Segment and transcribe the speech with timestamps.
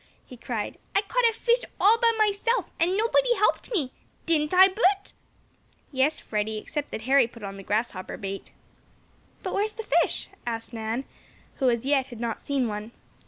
[0.25, 0.79] he cried.
[0.95, 3.91] "I caught a fish all by myself, and nobody helped me.
[4.25, 5.13] Didn't I, Bert?"
[5.91, 8.51] "Yes, Freddie, except that Harry put on the grasshopper bait."
[9.43, 11.05] "But where's the fish?" asked Nan,
[11.57, 12.93] who, as yet, had not seen one.